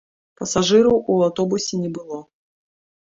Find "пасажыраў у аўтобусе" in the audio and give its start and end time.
0.39-1.79